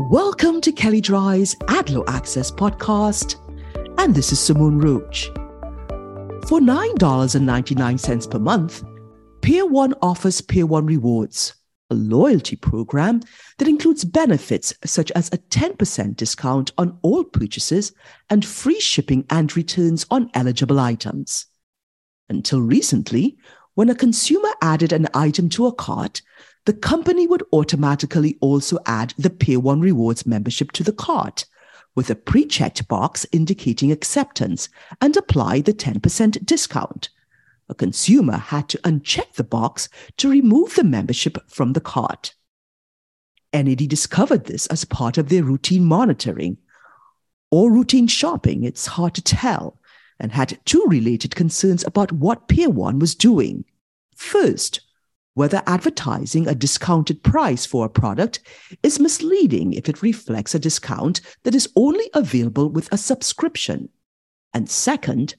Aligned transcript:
Welcome 0.00 0.60
to 0.60 0.70
Kelley 0.70 1.00
Drye's 1.00 1.56
Ad 1.66 1.90
Law 1.90 2.04
Access 2.06 2.52
podcast, 2.52 3.34
and 3.98 4.14
this 4.14 4.30
is 4.30 4.38
Simone 4.38 4.78
Roach. 4.78 5.26
For 6.46 6.60
$9.99 6.60 8.30
per 8.30 8.38
month, 8.38 8.84
Pier 9.42 9.66
1 9.66 9.94
offers 10.00 10.40
Pier 10.40 10.66
1 10.66 10.86
Rewards, 10.86 11.52
a 11.90 11.96
loyalty 11.96 12.54
program 12.54 13.22
that 13.58 13.66
includes 13.66 14.04
benefits 14.04 14.72
such 14.84 15.10
as 15.10 15.30
a 15.30 15.38
10% 15.38 16.14
discount 16.14 16.70
on 16.78 16.96
all 17.02 17.24
purchases 17.24 17.92
and 18.30 18.46
free 18.46 18.78
shipping 18.78 19.26
and 19.30 19.56
returns 19.56 20.06
on 20.12 20.30
eligible 20.32 20.78
items. 20.78 21.46
Until 22.28 22.62
recently, 22.62 23.36
when 23.74 23.90
a 23.90 23.96
consumer 23.96 24.50
added 24.62 24.92
an 24.92 25.08
item 25.12 25.48
to 25.50 25.66
a 25.66 25.72
cart, 25.72 26.22
the 26.68 26.74
company 26.74 27.26
would 27.26 27.42
automatically 27.50 28.36
also 28.42 28.78
add 28.84 29.14
the 29.16 29.30
Pier 29.30 29.58
1 29.58 29.80
Rewards 29.80 30.26
membership 30.26 30.70
to 30.72 30.84
the 30.84 30.92
cart 30.92 31.46
with 31.94 32.10
a 32.10 32.14
pre 32.14 32.44
checked 32.44 32.86
box 32.88 33.24
indicating 33.32 33.90
acceptance 33.90 34.68
and 35.00 35.16
apply 35.16 35.62
the 35.62 35.72
10% 35.72 36.44
discount. 36.44 37.08
A 37.70 37.74
consumer 37.74 38.36
had 38.36 38.68
to 38.68 38.78
uncheck 38.84 39.32
the 39.32 39.44
box 39.44 39.88
to 40.18 40.28
remove 40.28 40.74
the 40.74 40.84
membership 40.84 41.38
from 41.48 41.72
the 41.72 41.80
cart. 41.80 42.34
NAD 43.54 43.88
discovered 43.88 44.44
this 44.44 44.66
as 44.66 44.84
part 44.84 45.16
of 45.16 45.30
their 45.30 45.44
routine 45.44 45.86
monitoring 45.86 46.58
or 47.50 47.72
routine 47.72 48.08
shopping, 48.08 48.62
it's 48.62 48.84
hard 48.84 49.14
to 49.14 49.22
tell, 49.22 49.80
and 50.20 50.32
had 50.32 50.58
two 50.66 50.84
related 50.86 51.34
concerns 51.34 51.82
about 51.84 52.12
what 52.12 52.46
Pier 52.46 52.68
1 52.68 52.98
was 52.98 53.14
doing. 53.14 53.64
First, 54.14 54.80
whether 55.38 55.62
advertising 55.68 56.48
a 56.48 56.54
discounted 56.54 57.22
price 57.22 57.64
for 57.64 57.86
a 57.86 57.88
product 57.88 58.40
is 58.82 58.98
misleading 58.98 59.72
if 59.72 59.88
it 59.88 60.02
reflects 60.02 60.52
a 60.52 60.58
discount 60.58 61.20
that 61.44 61.54
is 61.54 61.68
only 61.76 62.10
available 62.12 62.68
with 62.68 62.92
a 62.92 62.98
subscription. 62.98 63.88
And 64.52 64.68
second, 64.68 65.36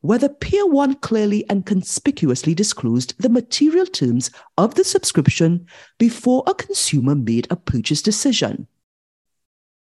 whether 0.00 0.30
Pier 0.30 0.64
1 0.64 0.94
clearly 1.00 1.44
and 1.50 1.66
conspicuously 1.66 2.54
disclosed 2.54 3.12
the 3.18 3.28
material 3.28 3.84
terms 3.84 4.30
of 4.56 4.74
the 4.74 4.84
subscription 4.84 5.66
before 5.98 6.44
a 6.46 6.54
consumer 6.54 7.14
made 7.14 7.46
a 7.50 7.56
purchase 7.56 8.00
decision. 8.00 8.66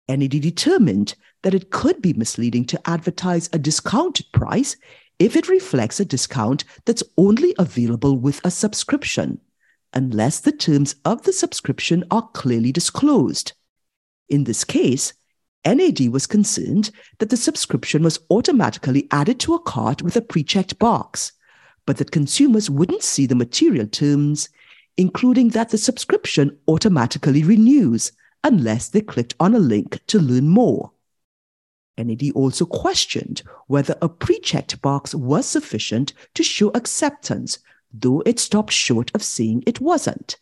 NAD 0.10 0.42
determined 0.42 1.16
that 1.44 1.54
it 1.54 1.72
could 1.72 2.02
be 2.02 2.12
misleading 2.12 2.66
to 2.66 2.90
advertise 2.90 3.50
a 3.54 3.60
discounted 3.60 4.26
price 4.34 4.76
if 5.20 5.38
it 5.38 5.48
reflects 5.48 6.02
a 6.02 6.06
discount 6.06 6.66
that's 6.84 7.04
only 7.18 7.56
available 7.58 8.18
with 8.18 8.42
a 8.44 8.52
subscription 8.52 9.40
unless 9.94 10.40
the 10.40 10.52
terms 10.52 10.96
of 11.06 11.24
the 11.24 11.34
subscription 11.34 12.04
are 12.12 12.28
clearly 12.34 12.72
disclosed. 12.72 13.54
In 14.30 14.44
this 14.44 14.64
case, 14.64 15.14
NAD 15.66 16.10
was 16.10 16.28
concerned 16.28 16.92
that 17.20 17.30
the 17.30 17.38
subscription 17.38 18.04
was 18.04 18.20
automatically 18.30 19.08
added 19.12 19.40
to 19.42 19.54
a 19.54 19.60
cart 19.60 20.02
with 20.02 20.16
a 20.16 20.22
pre 20.22 20.44
checked 20.44 20.78
box, 20.80 21.32
but 21.86 21.98
that 21.98 22.12
consumers 22.12 22.70
wouldn't 22.70 23.04
see 23.04 23.26
the 23.26 23.36
material 23.36 23.88
terms, 23.88 24.50
including 24.98 25.50
that 25.50 25.70
the 25.70 25.78
subscription 25.78 26.58
automatically 26.68 27.44
renews 27.44 28.12
unless 28.44 28.90
they 28.90 29.02
clicked 29.02 29.36
on 29.40 29.56
a 29.56 29.60
link 29.60 30.00
to 30.08 30.20
learn 30.20 30.50
more. 30.50 30.92
NAD 31.98 32.32
also 32.36 32.66
questioned 32.66 33.44
whether 33.68 33.96
a 34.02 34.10
pre 34.10 34.40
checked 34.40 34.82
box 34.82 35.16
was 35.16 35.46
sufficient 35.46 36.14
to 36.34 36.44
show 36.44 36.70
acceptance 36.70 37.60
though 37.94 38.22
it 38.26 38.40
stopped 38.40 38.74
short 38.74 39.12
of 39.14 39.24
saying 39.24 39.64
it 39.68 39.80
wasn't. 39.80 40.38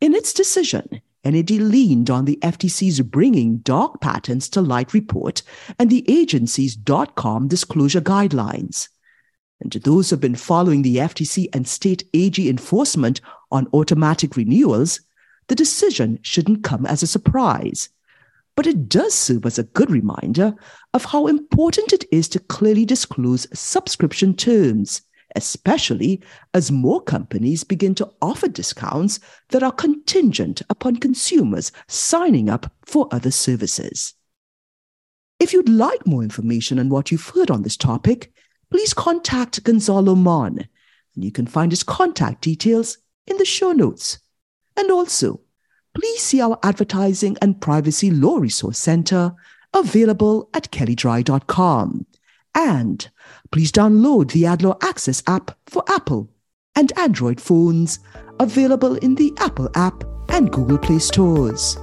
In 0.00 0.14
its 0.14 0.32
decision, 0.32 1.02
NAD 1.24 1.50
leaned 1.50 2.08
on 2.08 2.24
the 2.24 2.38
FTC's 2.42 3.00
Bringing 3.00 3.58
Dark 3.58 4.00
Patterns 4.00 4.48
to 4.50 4.60
Light 4.60 4.94
report 4.94 5.42
and 5.78 5.90
the 5.90 6.04
agency's 6.08 6.78
.com 7.16 7.48
disclosure 7.48 8.00
guidelines. 8.00 8.88
And 9.60 9.72
to 9.72 9.80
those 9.80 10.08
who've 10.08 10.20
been 10.20 10.36
following 10.36 10.82
the 10.82 10.96
FTC 10.96 11.48
and 11.52 11.66
state 11.66 12.04
AG 12.14 12.48
enforcement 12.48 13.20
on 13.50 13.66
automatic 13.72 14.36
renewals, 14.36 15.00
the 15.48 15.56
decision 15.56 16.20
shouldn't 16.22 16.62
come 16.62 16.86
as 16.86 17.02
a 17.02 17.08
surprise. 17.08 17.88
But 18.54 18.66
it 18.66 18.88
does 18.88 19.14
serve 19.14 19.46
as 19.46 19.58
a 19.58 19.64
good 19.64 19.90
reminder 19.90 20.54
of 20.94 21.04
how 21.04 21.26
important 21.26 21.92
it 21.92 22.04
is 22.12 22.28
to 22.30 22.38
clearly 22.38 22.84
disclose 22.84 23.48
subscription 23.52 24.34
terms 24.34 25.02
especially 25.38 26.20
as 26.52 26.72
more 26.72 27.00
companies 27.00 27.62
begin 27.62 27.94
to 27.94 28.10
offer 28.20 28.48
discounts 28.48 29.20
that 29.50 29.62
are 29.62 29.72
contingent 29.72 30.60
upon 30.68 30.96
consumers 30.96 31.70
signing 31.86 32.50
up 32.50 32.70
for 32.84 33.08
other 33.12 33.30
services. 33.30 34.14
If 35.38 35.52
you'd 35.52 35.68
like 35.68 36.06
more 36.06 36.24
information 36.24 36.80
on 36.80 36.88
what 36.88 37.12
you've 37.12 37.28
heard 37.28 37.52
on 37.52 37.62
this 37.62 37.76
topic, 37.76 38.32
please 38.70 38.92
contact 38.92 39.62
Gonzalo 39.62 40.16
Mon, 40.16 40.58
and 41.14 41.24
you 41.24 41.30
can 41.30 41.46
find 41.46 41.70
his 41.70 41.84
contact 41.84 42.42
details 42.42 42.98
in 43.28 43.36
the 43.38 43.44
show 43.44 43.70
notes. 43.70 44.18
And 44.76 44.90
also, 44.90 45.40
please 45.94 46.20
see 46.20 46.40
our 46.40 46.58
Advertising 46.64 47.36
and 47.40 47.60
Privacy 47.60 48.10
Law 48.10 48.38
Resource 48.38 48.78
Center 48.78 49.32
available 49.72 50.50
at 50.52 50.72
kelleydrye.com 50.72 52.06
and 52.58 53.08
please 53.52 53.70
download 53.70 54.32
the 54.32 54.44
Ad 54.44 54.62
Law 54.62 54.76
Access 54.82 55.22
app 55.28 55.56
for 55.66 55.84
Apple 55.88 56.28
and 56.74 56.92
Android 56.98 57.40
phones, 57.40 58.00
available 58.40 58.96
in 58.96 59.14
the 59.14 59.32
Apple 59.38 59.70
app 59.76 60.02
and 60.28 60.50
Google 60.50 60.78
Play 60.78 60.98
stores. 60.98 61.78